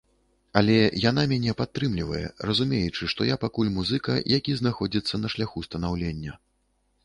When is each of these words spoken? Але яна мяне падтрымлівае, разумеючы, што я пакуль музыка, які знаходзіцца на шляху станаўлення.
Але 0.61 0.77
яна 1.09 1.25
мяне 1.31 1.53
падтрымлівае, 1.59 2.23
разумеючы, 2.51 3.03
што 3.15 3.29
я 3.33 3.37
пакуль 3.45 3.71
музыка, 3.77 4.17
які 4.37 4.59
знаходзіцца 4.65 5.23
на 5.23 5.27
шляху 5.37 5.67
станаўлення. 5.71 6.33